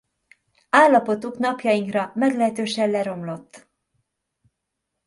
Állapotuk 0.69 1.37
napjainkra 1.37 2.11
meglehetősen 2.15 2.89
leromlott. 2.89 3.67